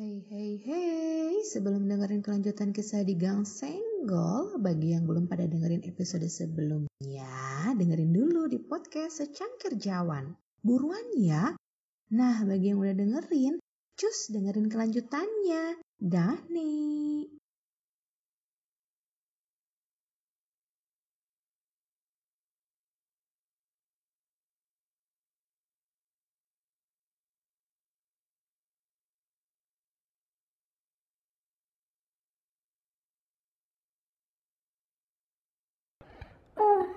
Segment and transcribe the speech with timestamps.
[0.00, 5.84] Hey hey hey, sebelum dengerin kelanjutan kisah di Gang Senggol, bagi yang belum pada dengerin
[5.84, 7.28] episode sebelumnya,
[7.76, 10.32] dengerin dulu di podcast Secangkir Jawan.
[10.64, 11.52] Buruan ya.
[12.16, 13.60] Nah, bagi yang udah dengerin,
[14.00, 15.84] cus dengerin kelanjutannya.
[16.00, 17.39] Dah nih.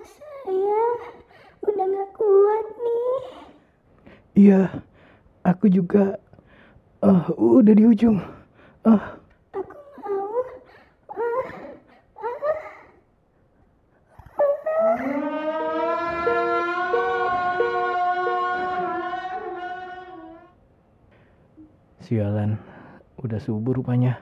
[0.02, 0.82] Saya
[1.62, 3.18] udah gak kuat nih.
[4.34, 4.60] Iya,
[5.46, 6.18] aku juga.
[7.04, 8.18] Ah, udah di ujung.
[8.82, 9.20] Ah,
[9.54, 10.40] Aku mau.
[11.14, 11.44] Ah.
[22.04, 22.60] sialan.
[23.20, 24.20] Udah subuh rupanya.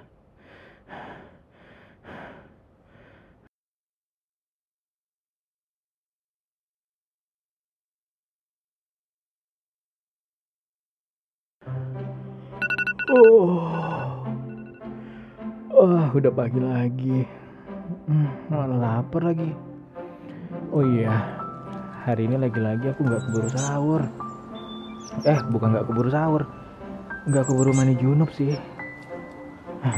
[16.18, 17.18] Udah pagi lagi.
[18.08, 19.48] Hmm, malah lapar lagi.
[20.72, 21.12] Oh iya,
[22.04, 24.02] hari ini lagi-lagi aku nggak keburu sahur.
[25.24, 26.42] Eh, bukan nggak keburu sahur,
[27.28, 28.56] nggak keburu mandi junub sih.
[29.84, 29.96] Hah,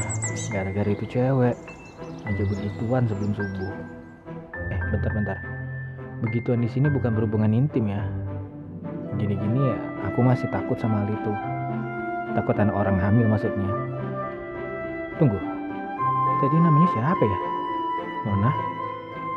[0.51, 1.55] Gara-gara itu cewek
[2.25, 3.73] aja begituan sebelum subuh.
[4.71, 5.37] Eh, bentar-bentar.
[6.25, 8.01] Begituan di sini bukan berhubungan intim ya.
[9.15, 9.77] Gini-gini ya,
[10.11, 11.31] aku masih takut sama hal itu.
[12.35, 13.71] Takut anak orang hamil maksudnya.
[15.15, 15.39] Tunggu,
[16.39, 17.39] tadi namanya siapa ya?
[18.27, 18.51] Nona?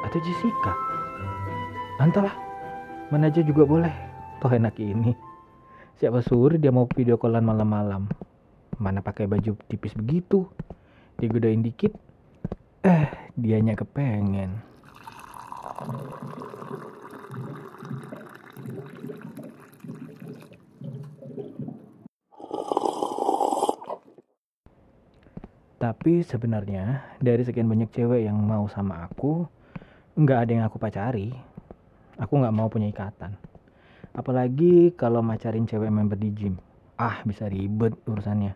[0.07, 0.73] Atau Jessica?
[1.99, 2.35] Entahlah,
[3.11, 3.95] mana aja juga boleh.
[4.39, 5.13] Toh enak ini.
[5.99, 8.07] Siapa suruh dia mau video callan malam-malam?
[8.79, 10.47] Mana pakai baju tipis begitu?
[11.19, 11.91] Digodain dikit.
[12.87, 14.63] Eh, dianya kepengen.
[25.89, 29.49] Tapi sebenarnya dari sekian banyak cewek yang mau sama aku,
[30.21, 31.33] nggak ada yang aku pacari.
[32.21, 33.33] Aku nggak mau punya ikatan.
[34.13, 36.61] Apalagi kalau macarin cewek member di gym.
[37.01, 38.53] Ah, bisa ribet urusannya.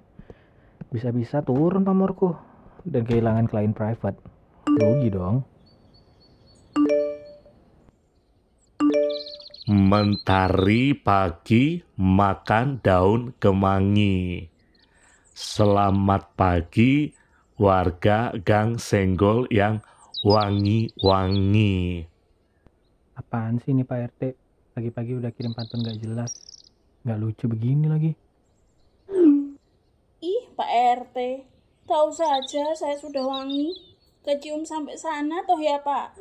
[0.93, 2.37] Bisa-bisa turun pamorku
[2.84, 4.20] dan kehilangan klien private.
[4.69, 5.41] Rugi dong.
[9.72, 14.44] Mentari pagi makan daun kemangi.
[15.32, 17.21] Selamat pagi
[17.60, 19.84] warga Gang Senggol yang
[20.22, 22.06] wangi-wangi.
[23.18, 24.22] Apaan sih ini Pak RT?
[24.72, 26.32] Pagi-pagi udah kirim pantun gak jelas.
[27.04, 28.12] Gak lucu begini lagi.
[30.22, 30.70] Ih, Pak
[31.02, 31.16] RT,
[31.84, 33.74] tahu saja saya sudah wangi.
[34.22, 36.14] Kecium sampai sana toh ya, Pak?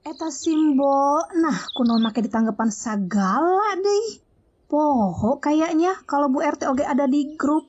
[0.00, 4.24] Eta simbo, nah kuno make di tanggapan sagala deh.
[4.64, 7.68] Poho kayaknya kalau Bu RT oge ada di grup.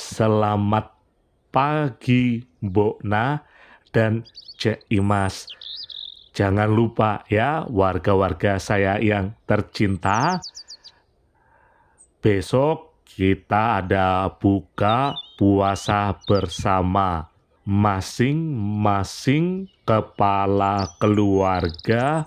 [0.00, 0.96] Selamat
[1.52, 3.44] pagi Mbokna
[3.92, 4.24] dan
[4.56, 5.44] Cek Imas.
[6.32, 10.40] Jangan lupa ya warga-warga saya yang tercinta.
[12.16, 17.28] Besok kita ada buka puasa bersama.
[17.68, 22.24] Masing-masing kepala keluarga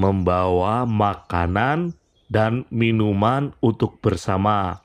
[0.00, 1.92] membawa makanan
[2.32, 4.83] dan minuman untuk bersama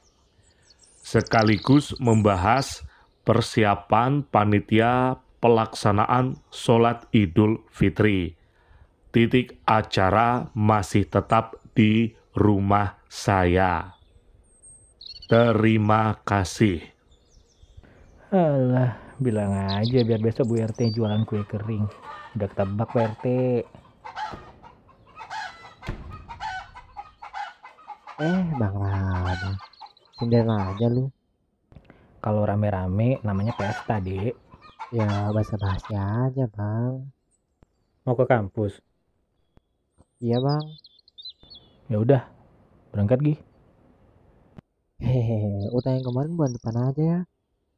[1.09, 2.85] sekaligus membahas
[3.25, 8.37] persiapan panitia pelaksanaan sholat Idul Fitri.
[9.09, 13.97] Titik acara masih tetap di rumah saya.
[15.25, 16.77] Terima kasih.
[18.29, 21.89] Alah, bilang aja biar besok Bu RT jualan kue kering.
[22.37, 23.25] Udah ketebak Pak RT.
[28.21, 29.69] Eh, Bang Rama.
[30.19, 31.07] Sinden aja lu.
[32.19, 34.35] Kalau rame-rame namanya pesta, Dek.
[34.91, 37.07] Ya, basa-basi aja, Bang.
[38.03, 38.83] Mau ke kampus?
[40.19, 40.75] Iya, Bang.
[41.87, 42.27] Ya udah,
[42.91, 43.35] berangkat Gi.
[44.99, 47.19] Hehehe, utang yang kemarin bulan depan aja ya.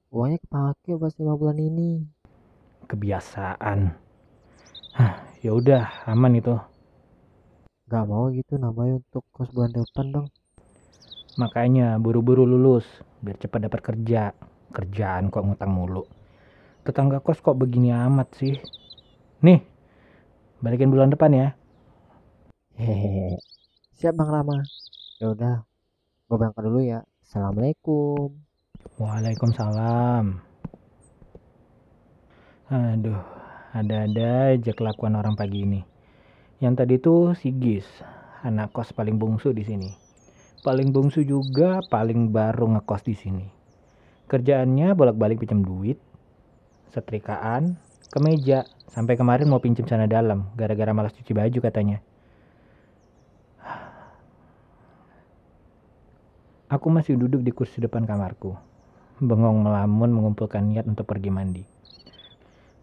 [0.10, 2.10] Uangnya kepake buat lima bulan ini.
[2.89, 3.94] Kebiasaan.
[4.98, 5.13] Hah,
[5.45, 6.57] ya udah, aman itu.
[7.86, 10.27] Gak mau gitu namanya untuk kos bulan depan dong.
[11.39, 12.83] Makanya buru-buru lulus
[13.24, 14.36] biar cepat dapat kerja.
[14.72, 16.07] Kerjaan kok ngutang mulu.
[16.88, 18.56] Tetangga kos kok begini amat sih?
[19.44, 19.62] Nih,
[20.63, 21.48] balikin bulan depan ya.
[22.80, 23.38] Hehehe.
[24.00, 24.63] Siap Bang Rama.
[25.22, 25.56] Ya udah,
[26.25, 27.06] gue berangkat dulu ya.
[27.22, 28.33] Assalamualaikum.
[28.98, 30.42] Waalaikumsalam.
[32.72, 33.22] Aduh,
[33.75, 35.83] ada-ada aja kelakuan orang pagi ini.
[36.63, 37.86] Yang tadi tuh si Gis,
[38.42, 40.00] anak kos paling bungsu di sini.
[40.62, 43.48] Paling bungsu juga paling baru ngekos di sini.
[44.30, 45.98] Kerjaannya bolak-balik pinjam duit,
[46.94, 47.81] setrikaan,
[48.13, 51.98] kemeja, sampai kemarin mau pinjam sana dalam gara-gara malas cuci baju katanya.
[56.69, 58.54] Aku masih duduk di kursi depan kamarku,
[59.18, 61.66] bengong melamun mengumpulkan niat untuk pergi mandi.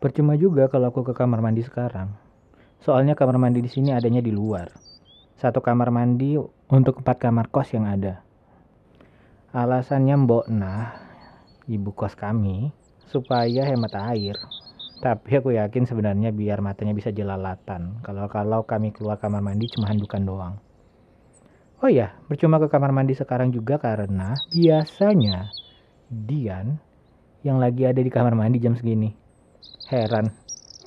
[0.03, 2.11] Percuma juga kalau aku ke kamar mandi sekarang.
[2.83, 4.88] Soalnya kamar mandi di sini adanya di luar.
[5.39, 6.35] Satu kamar mandi
[6.69, 8.27] untuk empat kamar kos yang ada.
[9.55, 10.99] Alasannya Mbok Nah,
[11.71, 12.75] ibu kos kami,
[13.07, 14.35] supaya hemat air.
[14.99, 18.03] Tapi aku yakin sebenarnya biar matanya bisa jelalatan.
[18.03, 20.55] Kalau-kalau kami keluar kamar mandi cuma handukan doang.
[21.79, 25.55] Oh ya, percuma ke kamar mandi sekarang juga karena biasanya
[26.11, 26.83] Dian
[27.47, 29.15] yang lagi ada di kamar mandi jam segini.
[29.87, 30.35] Heran,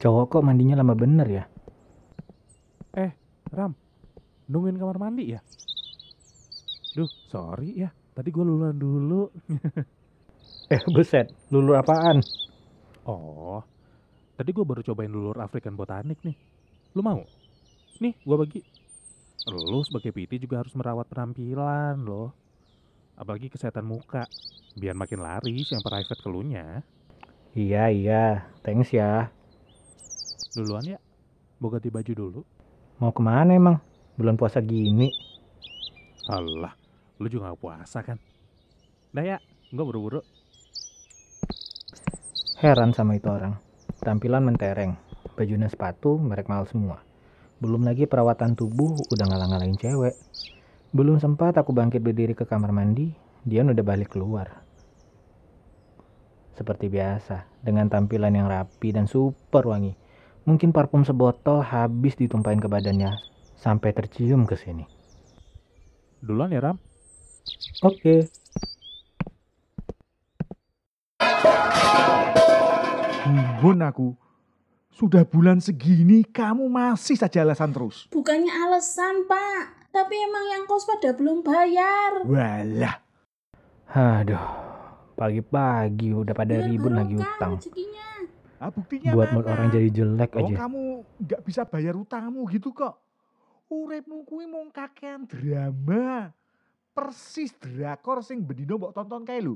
[0.03, 1.45] cowok kok mandinya lama bener ya?
[3.51, 3.75] Ram,
[4.51, 5.39] nungguin kamar mandi ya?
[6.91, 7.89] Duh, sorry ya.
[8.11, 9.31] Tadi gue luluan dulu.
[10.71, 12.23] Eh buset, lulur apaan?
[13.03, 13.59] Oh,
[14.39, 16.31] tadi gue baru cobain lulur African Botanik nih.
[16.95, 17.19] Lu mau?
[17.99, 18.63] Nih, gue bagi.
[19.51, 22.31] Lu sebagai PT juga harus merawat penampilan loh.
[23.19, 24.23] Apalagi kesehatan muka.
[24.79, 26.79] Biar makin laris yang private kelunya.
[27.51, 28.23] Iya iya,
[28.63, 29.27] thanks ya.
[30.55, 31.03] Duluan ya.
[31.59, 32.41] Mau ganti baju dulu.
[32.95, 33.90] Mau ke mana emang?
[34.21, 35.09] Bulan puasa gini.
[36.29, 36.77] Alah,
[37.17, 38.21] lu juga gak puasa kan?
[39.09, 39.41] Dah ya,
[39.73, 40.21] gue buru-buru.
[42.61, 43.57] Heran sama itu orang.
[43.97, 44.93] Tampilan mentereng,
[45.33, 47.01] bajunya sepatu merek mahal semua.
[47.57, 50.13] Belum lagi perawatan tubuh udah ngalang-ngalain cewek.
[50.93, 54.61] Belum sempat aku bangkit berdiri ke kamar mandi, dia udah balik keluar.
[56.53, 59.97] Seperti biasa, dengan tampilan yang rapi dan super wangi.
[60.45, 64.89] Mungkin parfum sebotol habis ditumpahin ke badannya sampai tercium ke sini.
[66.17, 66.77] Duluan ya, Ram.
[67.81, 68.25] Oke,
[73.21, 74.07] Bumbun aku.
[74.91, 78.05] Sudah bulan segini kamu masih saja alasan terus.
[78.11, 79.89] Bukannya alasan, Pak.
[79.89, 82.23] Tapi emang yang kos pada belum bayar.
[82.23, 82.95] Walah,
[83.87, 84.45] aduh,
[85.15, 87.59] pagi-pagi udah pada Biar ribut lagi utang.
[87.59, 88.07] rezekinya.
[88.57, 89.35] ah, buktinya Buat mana?
[89.35, 90.55] mood orang jadi jelek Oh, aja.
[90.63, 90.81] kamu
[91.19, 92.95] nggak bisa bayar utangmu gitu kok.
[93.71, 96.27] Uripmu kuwi mung kakean drama.
[96.91, 99.55] Persis drakor sing bendino mbok tonton kae lho.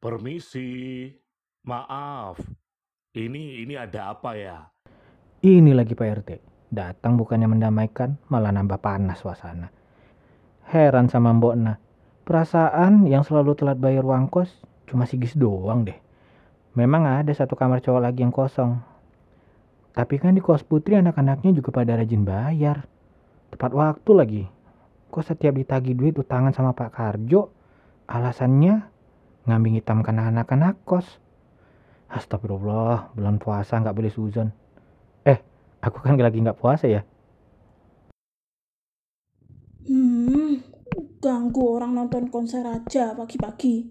[0.00, 1.12] Permisi.
[1.68, 2.40] Maaf.
[3.12, 4.64] Ini ini ada apa ya?
[5.44, 6.30] Ini lagi Pak RT.
[6.72, 9.68] Datang bukannya mendamaikan, malah nambah panas suasana.
[10.72, 11.76] Heran sama Mbok Nah.
[12.24, 14.48] Perasaan yang selalu telat bayar uang kos
[14.88, 16.00] cuma si Gis doang deh.
[16.72, 18.80] Memang ada satu kamar cowok lagi yang kosong.
[19.92, 22.93] Tapi kan di kos putri anak-anaknya juga pada rajin bayar.
[23.54, 24.42] Tepat waktu lagi.
[25.14, 27.54] Kok setiap ditagi duit utangan sama Pak Karjo,
[28.10, 28.82] alasannya
[29.46, 31.06] ngambing hitamkan anak-anak kos.
[32.10, 34.50] Astagfirullah, bulan puasa nggak boleh suzon.
[35.22, 35.38] Eh,
[35.78, 37.06] aku kan lagi nggak puasa ya.
[39.86, 40.58] Hmm,
[41.22, 43.86] ganggu orang nonton konser aja pagi-pagi.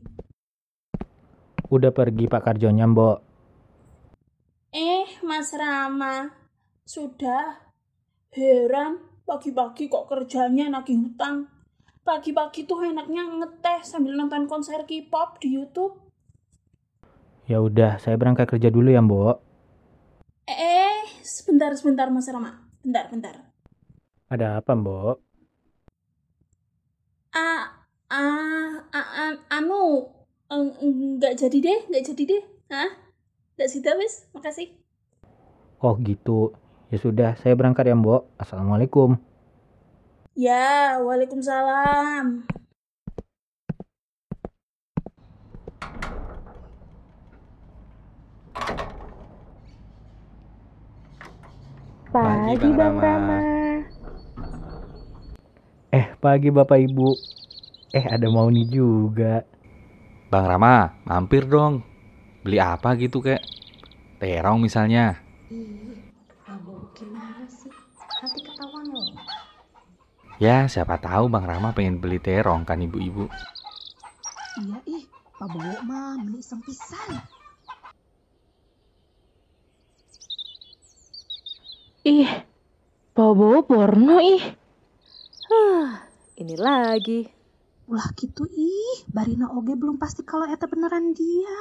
[1.72, 3.18] Udah pergi Pak Karjonya, Mbok.
[4.76, 6.28] Eh, Mas Rama.
[6.84, 7.64] Sudah.
[8.34, 11.38] Heran, pagi-pagi kok kerjanya nagih hutang.
[12.08, 15.94] Pagi-pagi tuh enaknya ngeteh sambil nonton konser K-pop di YouTube.
[17.44, 19.36] Ya udah, saya berangkat kerja dulu ya, Mbok.
[20.48, 21.04] Eh,
[21.36, 22.52] sebentar, sebentar Mas Rama.
[22.84, 23.36] Bentar, bentar.
[24.34, 25.18] Ada apa, Mbok?
[27.34, 27.64] Ah,
[28.10, 29.84] ah, ah, ah, anu,
[30.54, 30.76] eng-
[31.20, 32.44] nggak jadi deh, nggak jadi deh.
[32.74, 32.90] Hah?
[33.56, 34.14] Nggak sih, wis.
[34.36, 34.68] Makasih.
[35.84, 36.56] Oh gitu.
[36.94, 38.38] Ya sudah, saya berangkat ya, Mbok.
[38.38, 39.18] Assalamualaikum.
[40.38, 42.46] Ya, waalaikumsalam.
[52.14, 53.42] Pagi, Bang Rama.
[55.90, 57.10] Eh, pagi Bapak Ibu.
[57.90, 59.42] Eh, ada Mauni juga.
[60.30, 61.82] Bang Rama, mampir dong.
[62.46, 63.42] Beli apa gitu kek?
[64.22, 65.18] Terong misalnya.
[65.50, 65.94] Ih,
[66.44, 67.72] Prabowo gimana sih?
[68.22, 69.10] Nanti ketahuan loh.
[70.42, 73.30] Ya, siapa tahu Bang Rama pengen beli terong kan ibu-ibu.
[74.62, 75.04] Iya ih,
[75.38, 77.22] Pak Bowo mah beli sempisan.
[82.04, 82.30] Ih,
[83.14, 84.44] bawa-bawa porno ih.
[85.48, 86.10] Hah,
[86.42, 87.30] ini lagi.
[87.88, 91.60] Ulah gitu ih, Barina oge belum pasti kalau eta beneran dia.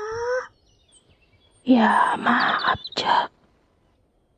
[1.63, 3.31] Ya, maaf, Cek.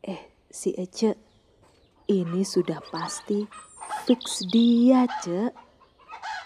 [0.04, 0.20] Eh,
[0.52, 1.16] si Ece,
[2.12, 3.48] ini sudah pasti
[4.04, 5.52] fix dia, Cek.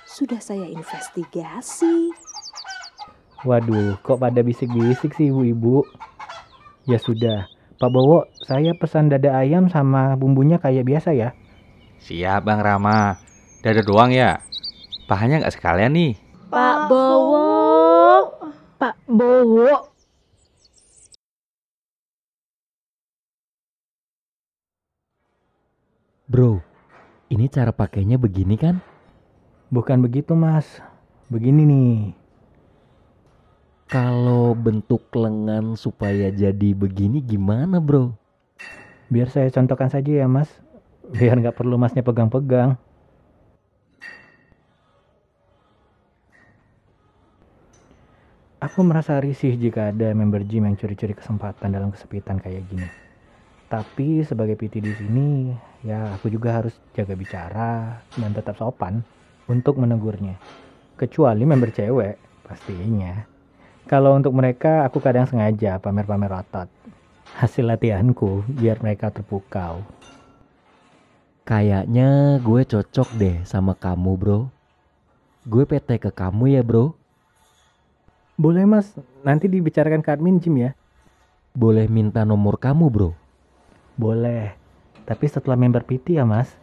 [0.07, 2.15] Sudah saya investigasi.
[3.47, 5.87] Waduh, kok pada bisik-bisik sih ibu-ibu?
[6.91, 7.47] Ya sudah,
[7.79, 11.31] Pak Bowo, saya pesan dada ayam sama bumbunya kayak biasa ya.
[12.03, 13.19] Siap Bang Rama.
[13.63, 14.43] Dada doang ya?
[15.07, 16.13] Pahanya nggak sekalian nih?
[16.51, 17.47] Pak Bowo.
[18.79, 19.71] Pak Bowo.
[26.29, 26.61] Bro,
[27.29, 28.81] ini cara pakainya begini kan?
[29.69, 30.81] Bukan begitu mas,
[31.29, 31.97] begini nih.
[33.89, 38.13] Kalau bentuk lengan supaya jadi begini gimana bro?
[39.09, 40.49] Biar saya contohkan saja ya mas,
[41.09, 42.77] biar nggak perlu masnya pegang-pegang.
[48.59, 53.08] Aku merasa risih jika ada member gym yang curi-curi kesempatan dalam kesepitan kayak gini.
[53.69, 55.53] Tapi sebagai PT di sini,
[55.85, 59.05] ya aku juga harus jaga bicara dan tetap sopan
[59.45, 60.41] untuk menegurnya.
[60.97, 63.29] Kecuali member cewek, pastinya.
[63.85, 66.73] Kalau untuk mereka, aku kadang sengaja pamer-pamer otot.
[67.37, 69.85] Hasil latihanku biar mereka terpukau.
[71.45, 74.41] Kayaknya gue cocok deh sama kamu bro.
[75.45, 76.97] Gue PT ke kamu ya bro.
[78.41, 80.73] Boleh mas, nanti dibicarakan ke admin gym ya.
[81.53, 83.28] Boleh minta nomor kamu bro.
[83.99, 84.55] Boleh,
[85.11, 86.55] tapi setelah member PT ya mas.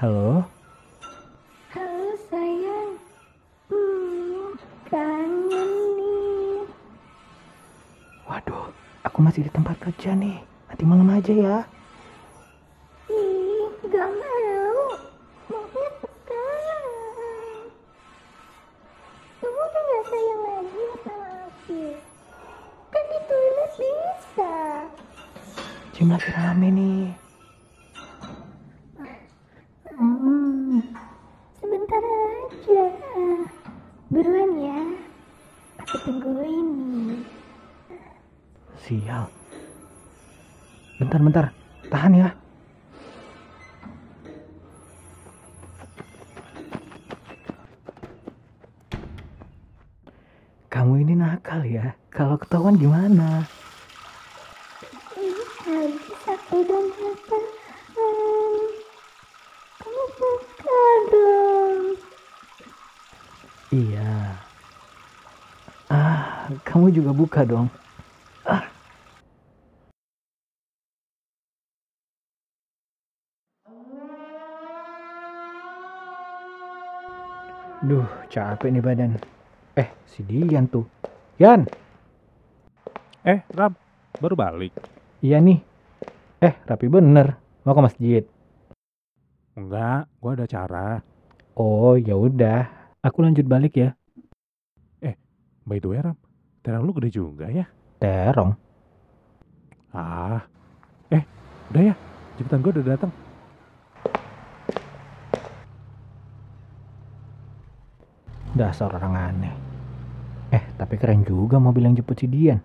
[0.00, 0.48] Halo,
[1.76, 2.96] Halo sayang.
[3.68, 4.56] Hmm,
[4.88, 6.64] kangen nih.
[8.24, 8.72] waduh,
[9.04, 10.40] aku masih di tempat kerja nih.
[10.72, 11.56] Nanti malam aja ya.
[25.98, 27.10] Gym lagi rame nih.
[29.98, 30.78] Hmm,
[31.58, 32.86] sebentar aja.
[34.06, 34.78] Buruan ya.
[35.82, 37.18] Aku tungguin nih.
[38.78, 39.26] Sial.
[41.02, 41.46] Bentar, bentar.
[41.90, 42.30] Tahan ya.
[50.70, 51.90] Kamu ini nakal ya.
[52.14, 53.50] Kalau ketahuan gimana?
[55.18, 55.34] Ih,
[55.78, 56.58] habis aku.
[57.98, 58.58] Hmm,
[59.78, 61.82] kamu buka dong.
[63.70, 64.12] Iya.
[65.88, 67.70] Ah, kamu juga buka dong.
[68.42, 68.66] Ah.
[77.78, 79.14] Duh, capek nih badan.
[79.78, 80.82] Eh, si Dian tuh.
[81.38, 81.70] Yan,
[83.28, 83.76] Eh, Ram,
[84.18, 84.72] baru balik.
[85.20, 85.67] iya nih.
[86.38, 87.38] Eh, rapi bener.
[87.66, 88.22] Mau ke masjid.
[89.58, 91.02] Enggak, gua ada cara.
[91.58, 92.70] Oh, ya udah.
[93.02, 93.98] Aku lanjut balik ya.
[95.68, 96.16] By the way, Ram,
[96.64, 97.68] terang lu gede juga ya.
[98.00, 98.56] Terong.
[99.92, 100.40] Ah,
[101.12, 101.20] eh,
[101.68, 101.94] udah ya,
[102.40, 103.12] jemputan gua udah datang.
[108.56, 109.54] Dasar orang aneh.
[110.56, 112.64] Eh, tapi keren juga mobil yang jemput si Dian.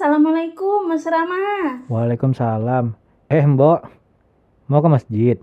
[0.00, 1.36] Assalamualaikum Mas Rama.
[1.92, 2.96] Waalaikumsalam.
[3.28, 3.84] Eh, Mbok.
[4.72, 5.36] Mau ke masjid?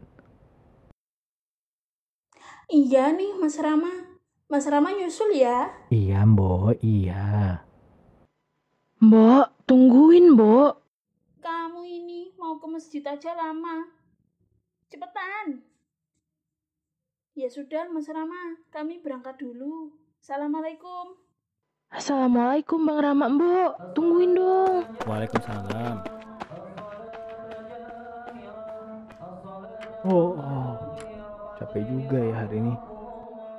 [2.66, 4.18] Iya nih Mas Rama.
[4.50, 5.70] Mas Rama nyusul ya.
[5.94, 6.82] Iya, Mbok.
[6.82, 7.62] Iya.
[8.98, 10.74] Mbok, tungguin, Mbok.
[11.38, 13.86] Kamu ini mau ke masjid aja lama.
[14.90, 15.62] Cepetan.
[17.38, 19.94] Ya sudah Mas Rama, kami berangkat dulu.
[20.18, 21.26] Assalamualaikum.
[21.88, 23.96] Assalamualaikum Bang Rama, Mbok.
[23.96, 24.84] Tungguin dong.
[25.08, 26.03] Waalaikumsalam.
[30.03, 30.75] Oh, oh.
[31.56, 32.74] capek juga ya hari ini.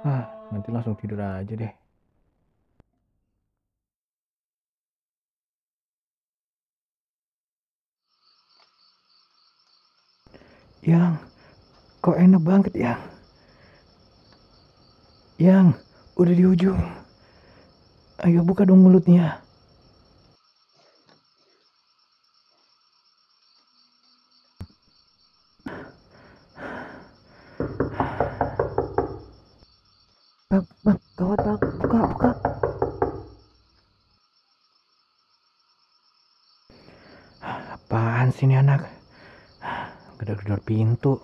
[0.04, 1.73] Ah, nanti langsung tidur aja deh.
[10.85, 11.20] Yang,
[12.04, 12.94] kok enak banget ya?
[15.40, 15.80] Yang,
[16.16, 16.98] udah di ujung.
[18.18, 19.38] Ayo buka dong mulutnya.
[30.50, 32.30] Bang, bang, gawat bang, buka, buka.
[37.46, 38.82] Apaan sih ini anak?
[40.18, 41.22] Gedor-gedor pintu.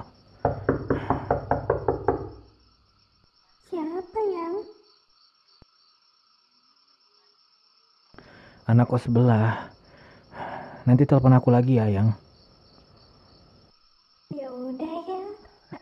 [8.64, 9.68] Anak kos sebelah.
[10.88, 12.16] Nanti telepon aku lagi ya, Yang.
[14.32, 15.20] Ya udah ya,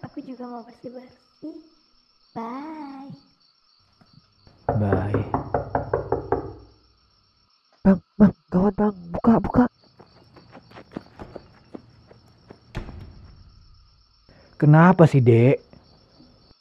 [0.02, 1.62] aku juga mau bersih-bersih.
[2.34, 3.14] Bye.
[4.66, 5.22] Bye.
[7.86, 9.64] Bang, bang, gawat bang, buka, buka.
[14.58, 15.62] Kenapa sih, Dek?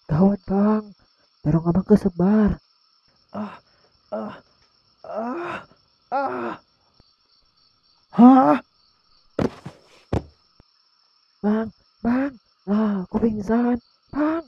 [0.05, 0.83] Gawat bang,
[1.41, 2.61] terong abang kesebar.
[3.33, 3.57] Ah,
[4.13, 4.37] ah,
[5.05, 5.65] ah,
[6.11, 6.59] ah.
[8.11, 8.59] Hah?
[11.41, 11.73] Bang,
[12.05, 12.33] bang,
[12.69, 13.79] lah, aku pingsan.
[14.13, 14.45] Bang,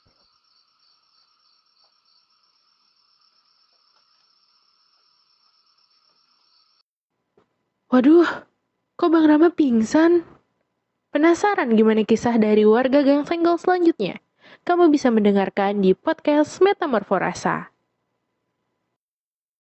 [7.94, 8.26] Waduh,
[8.98, 10.26] kok Bang Rama pingsan?
[11.14, 14.18] Penasaran gimana kisah dari warga Gang Senggol selanjutnya?
[14.66, 17.73] Kamu bisa mendengarkan di podcast Metamorforasa.